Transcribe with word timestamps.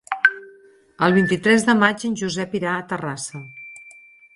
El 1.09 1.13
vint-i-tres 1.19 1.67
de 1.69 1.77
maig 1.85 2.09
en 2.13 2.19
Josep 2.25 2.59
irà 2.63 2.77
a 2.79 2.85
Terrassa. 2.95 3.49